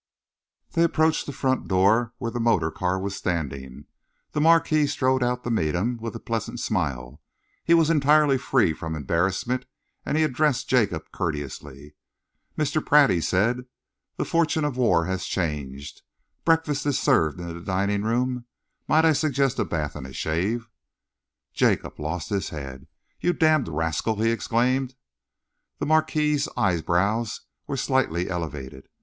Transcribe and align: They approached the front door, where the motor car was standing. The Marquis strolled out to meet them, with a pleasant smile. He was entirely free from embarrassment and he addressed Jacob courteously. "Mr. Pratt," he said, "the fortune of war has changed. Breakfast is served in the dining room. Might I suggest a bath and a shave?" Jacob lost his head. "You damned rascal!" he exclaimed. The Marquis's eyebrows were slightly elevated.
They 0.71 0.81
approached 0.81 1.27
the 1.27 1.31
front 1.31 1.67
door, 1.67 2.15
where 2.17 2.31
the 2.31 2.39
motor 2.39 2.71
car 2.71 2.97
was 2.99 3.15
standing. 3.15 3.85
The 4.31 4.41
Marquis 4.41 4.87
strolled 4.87 5.21
out 5.21 5.43
to 5.43 5.51
meet 5.51 5.73
them, 5.73 5.99
with 6.01 6.15
a 6.15 6.19
pleasant 6.19 6.59
smile. 6.59 7.21
He 7.63 7.75
was 7.75 7.91
entirely 7.91 8.39
free 8.39 8.73
from 8.73 8.95
embarrassment 8.95 9.67
and 10.03 10.17
he 10.17 10.23
addressed 10.23 10.67
Jacob 10.67 11.11
courteously. 11.11 11.93
"Mr. 12.57 12.83
Pratt," 12.83 13.11
he 13.11 13.21
said, 13.21 13.67
"the 14.17 14.25
fortune 14.25 14.65
of 14.65 14.75
war 14.75 15.05
has 15.05 15.27
changed. 15.27 16.01
Breakfast 16.45 16.83
is 16.87 16.97
served 16.97 17.39
in 17.39 17.53
the 17.55 17.61
dining 17.61 18.01
room. 18.01 18.45
Might 18.87 19.05
I 19.05 19.13
suggest 19.13 19.59
a 19.59 19.65
bath 19.65 19.95
and 19.95 20.07
a 20.07 20.13
shave?" 20.13 20.67
Jacob 21.53 21.99
lost 21.99 22.29
his 22.31 22.49
head. 22.49 22.87
"You 23.19 23.33
damned 23.33 23.67
rascal!" 23.67 24.19
he 24.19 24.31
exclaimed. 24.31 24.95
The 25.77 25.85
Marquis's 25.85 26.49
eyebrows 26.57 27.41
were 27.67 27.77
slightly 27.77 28.31
elevated. 28.31 28.89